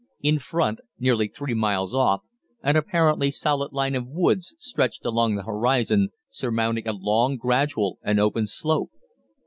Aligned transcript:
In 0.23 0.39
front, 0.39 0.79
nearly 0.97 1.27
three 1.27 1.53
miles 1.53 1.93
off, 1.93 2.21
an 2.63 2.75
apparently 2.75 3.29
solid 3.29 3.71
line 3.71 3.93
of 3.93 4.07
woods 4.07 4.55
stretched 4.57 5.05
along 5.05 5.35
the 5.35 5.43
horizon, 5.45 6.09
surmounting 6.27 6.87
a 6.87 6.93
long, 6.93 7.37
gradual 7.37 7.99
and 8.01 8.19
open 8.19 8.47
slope. 8.47 8.89